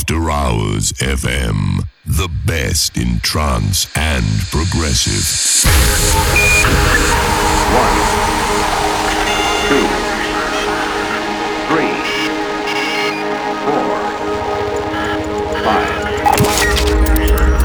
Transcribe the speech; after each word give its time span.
After 0.00 0.30
Hours 0.30 0.92
FM. 0.92 1.86
The 2.06 2.30
best 2.46 2.96
in 2.96 3.20
trance 3.20 3.86
and 3.94 4.24
progressive. 4.50 5.28
One, 7.76 7.96
two, 9.68 9.86
three, 11.68 11.92
four, 13.66 13.92
five, 15.60 15.92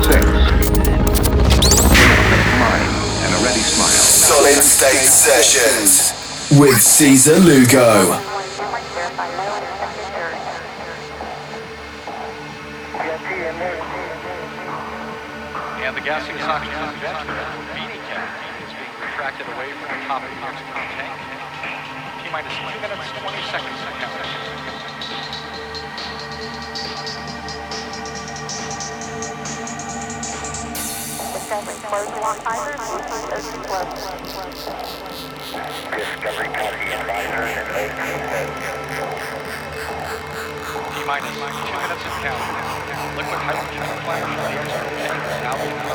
six. 0.04 0.26
Mind 2.60 2.92
and 3.24 3.32
a 3.32 3.46
ready 3.46 3.64
smile. 3.64 3.88
Solid 3.88 4.62
State 4.62 5.08
Sessions 5.08 6.12
with 6.60 6.82
Caesar 6.82 7.40
Lugo. 7.40 8.35
And 16.06 16.22
socket 16.22 16.70
is 16.70 16.78
venture. 17.02 17.34
Beanie 17.74 17.98
cap 18.06 18.30
is 18.62 18.70
being 18.78 18.94
retracted 19.02 19.48
away 19.58 19.74
from 19.74 19.90
the 19.90 20.06
top 20.06 20.22
of 20.22 20.30
the 20.30 20.38
oxygen 20.46 20.78
tank. 21.02 21.18
T 22.22 22.30
minus 22.30 22.54
2 22.54 22.62
minutes, 22.78 23.10
20 23.10 23.42
seconds 23.50 23.74
to 23.74 23.90
count. 23.98 24.14
Close 31.90 32.14
one 32.22 32.38
fiber, 32.46 32.78
Bluetooth 32.86 33.34
ocean 33.34 33.66
close. 33.66 34.06
Discovery 35.90 36.54
copy 36.54 36.86
advisor 36.94 37.50
and 37.50 37.90
T 40.94 41.02
minus 41.08 41.34
2 41.34 41.42
minutes 41.42 42.06
to 42.06 42.14
count. 42.22 42.46
Liquid 43.18 43.42
hydrogen 43.42 43.82
flash 44.06 44.22
the 44.22 44.38
oxygen 44.38 45.02
tank 45.02 45.26
now 45.42 45.95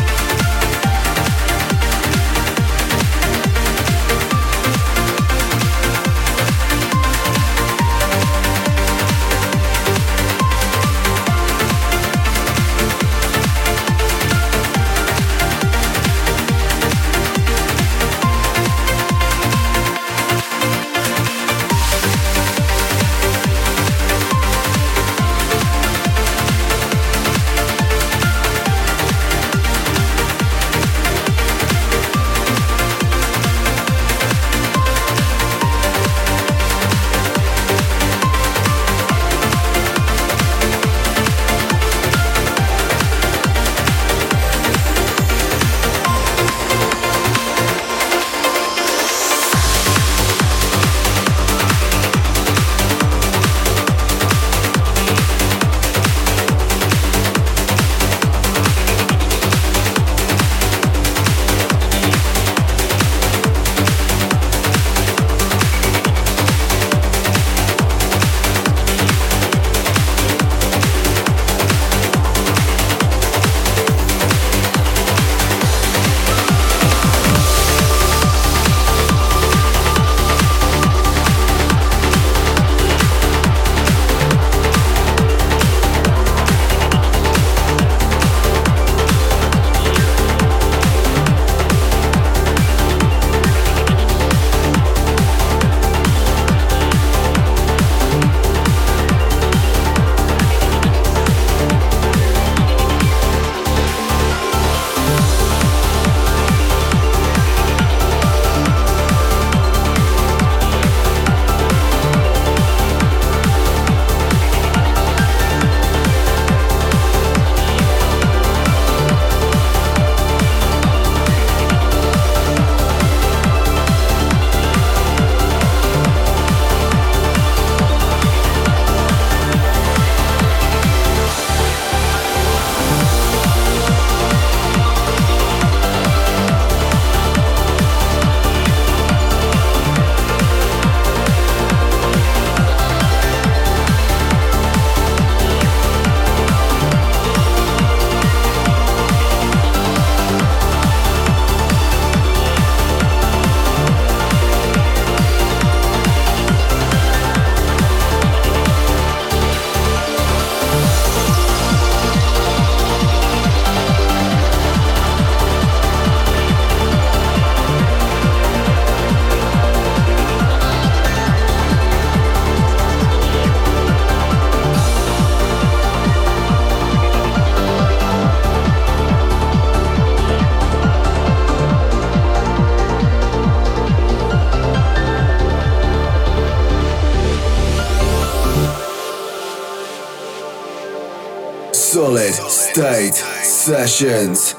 Sessions. 193.44 194.59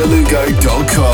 www.caesarlugo.com. 0.00 1.09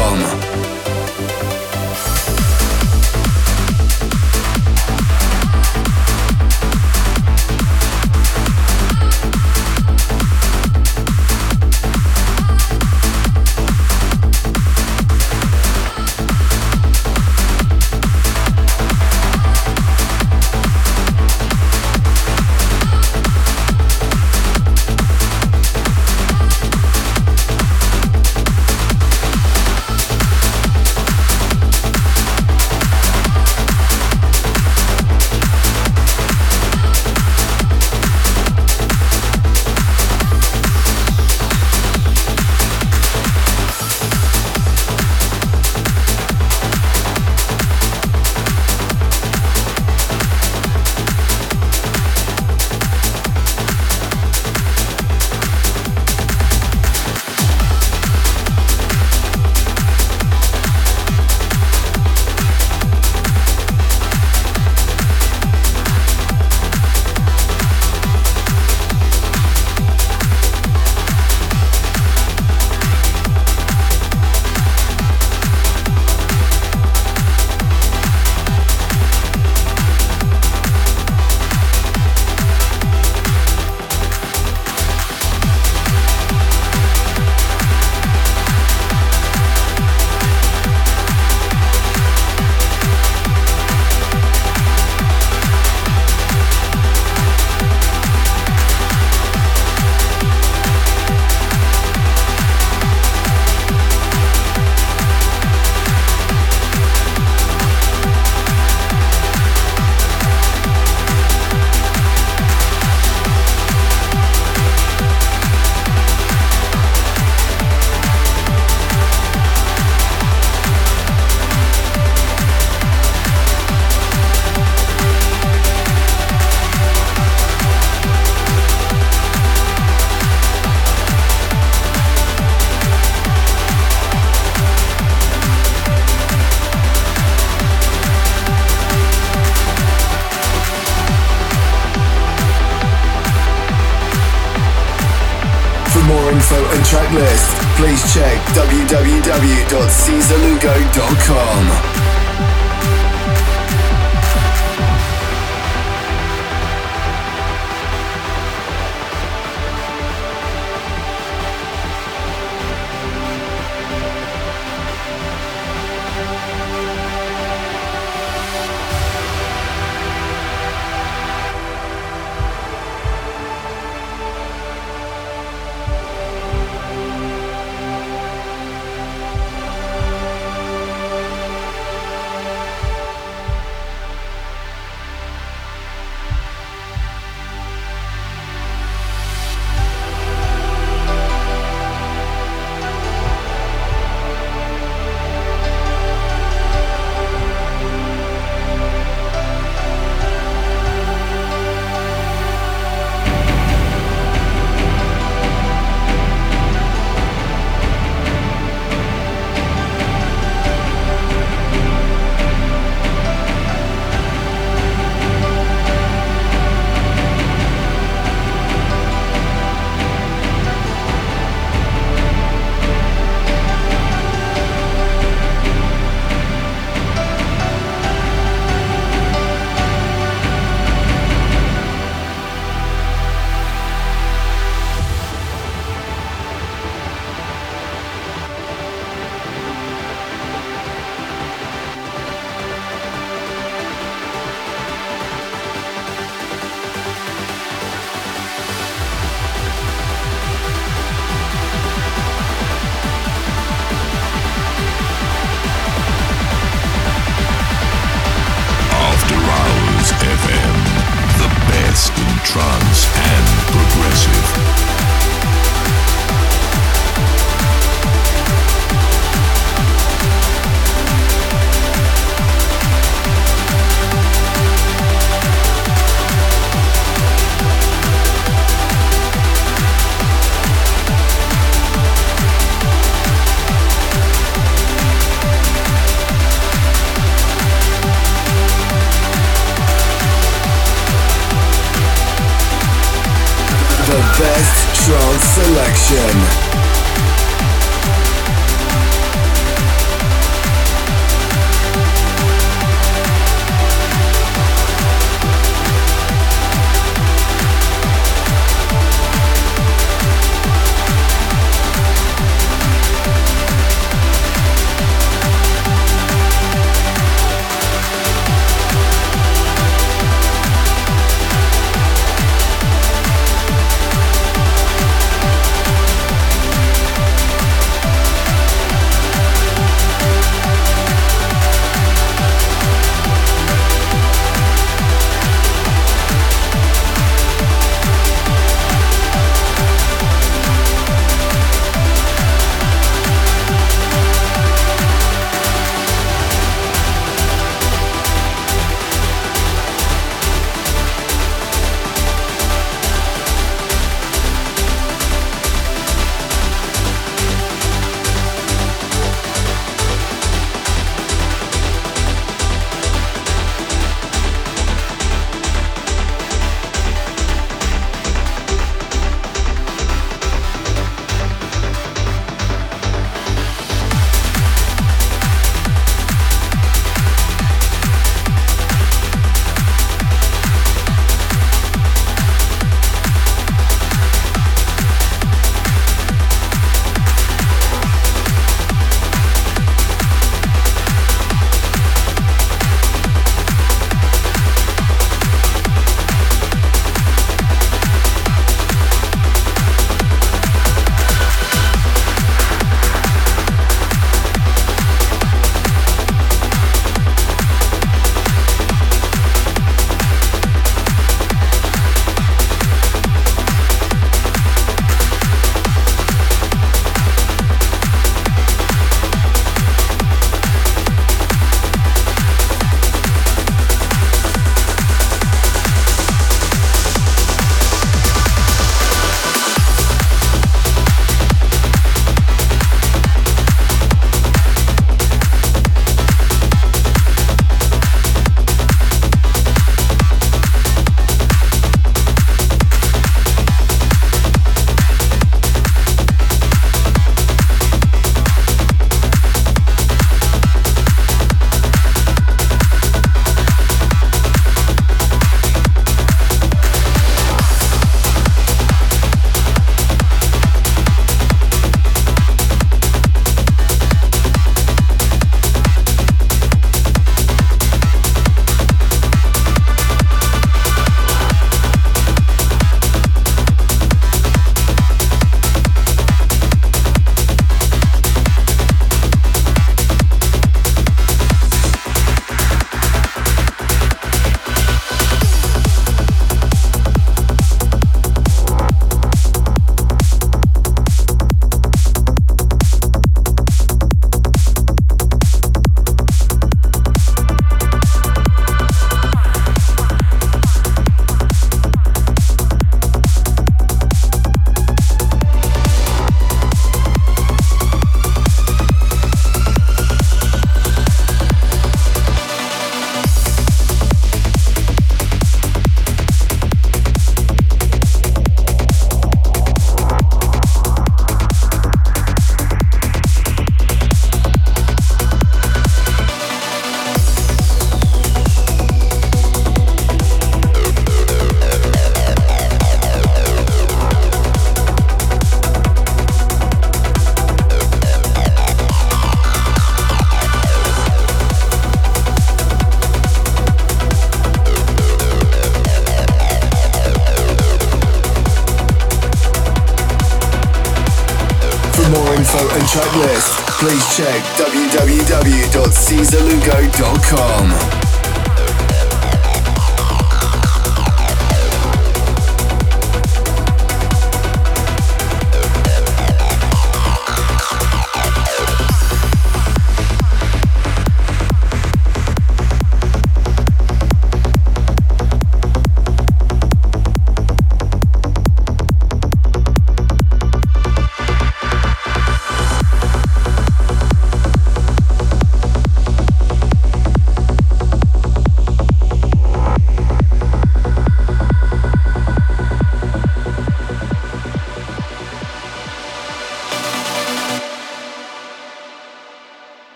www.caesarlugo.com. 150.97 151.36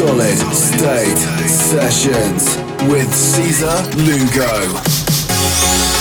Solid 0.00 0.38
State 0.54 1.18
Sessions 1.46 2.56
with 2.88 3.14
Caesar 3.14 3.82
Lugo. 3.98 5.99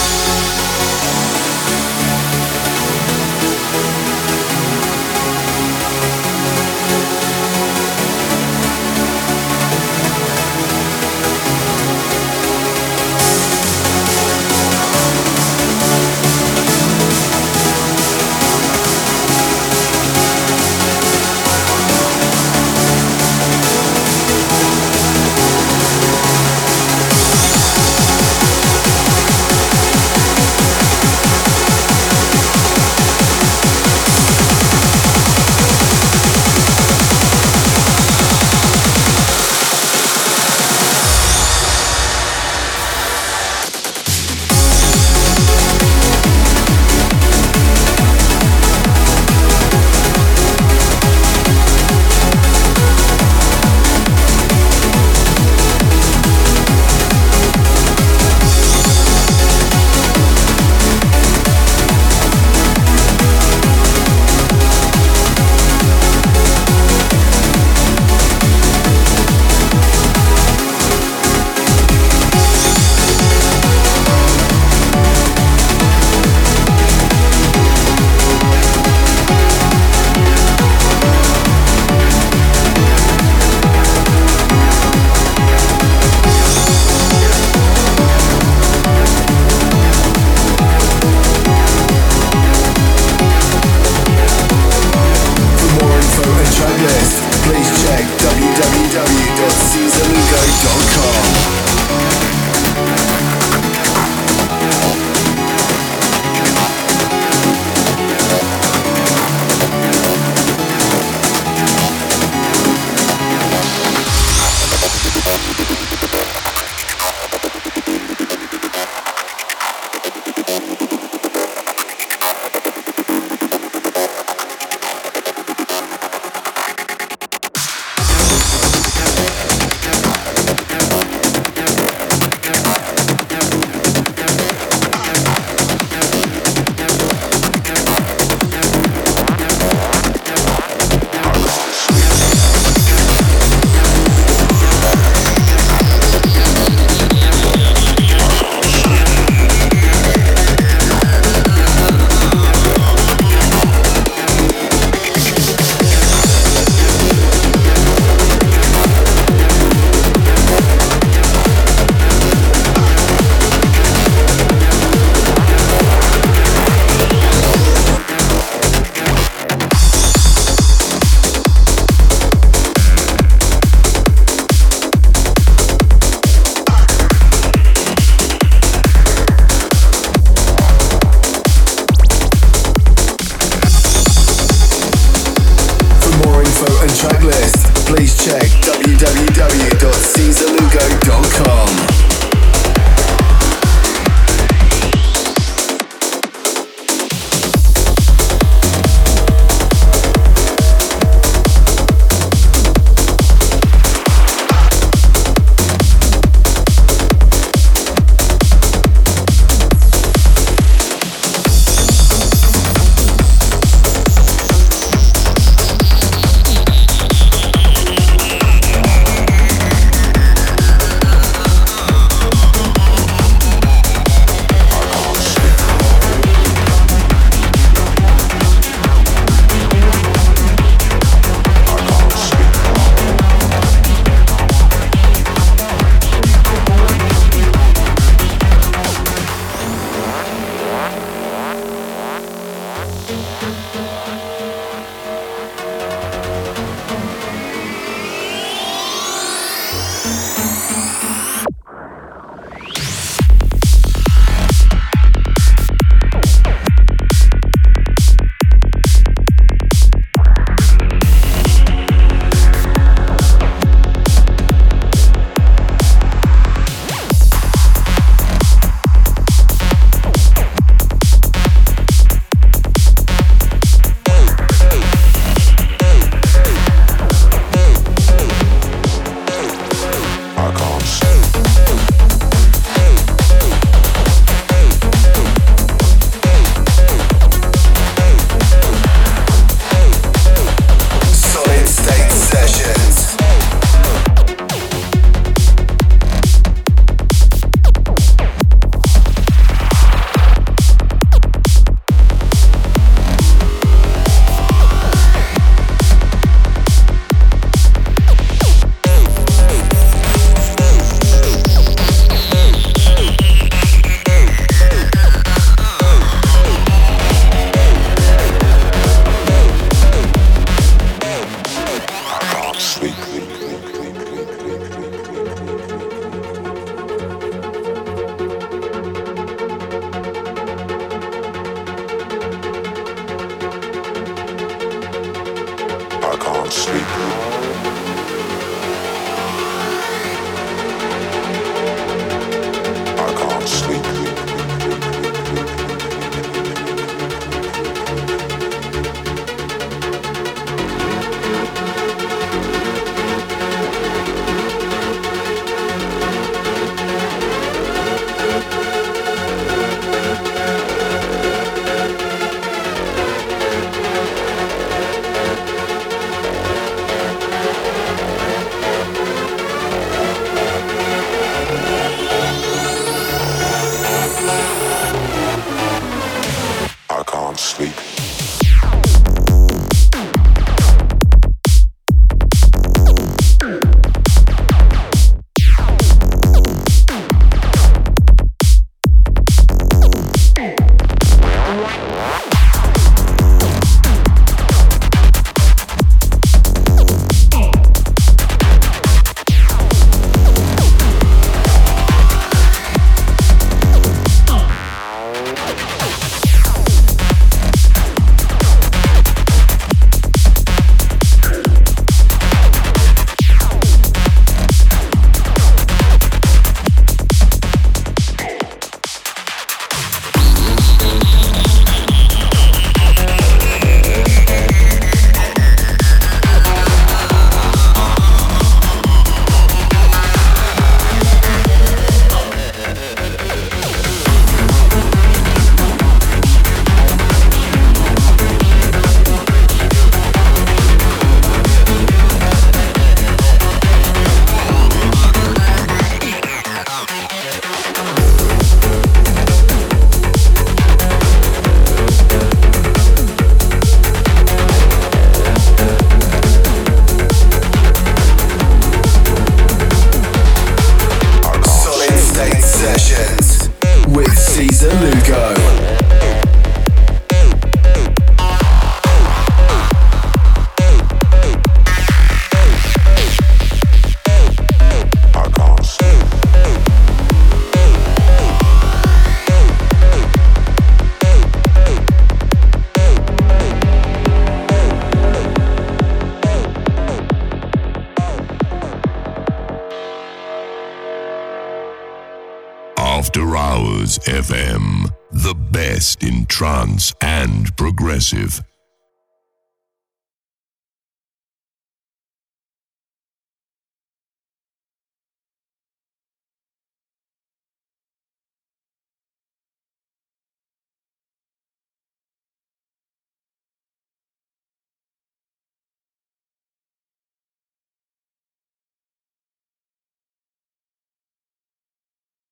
www.seasongo.com 98.69 101.58